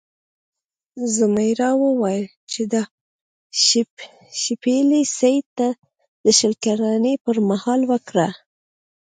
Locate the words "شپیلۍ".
4.47-5.03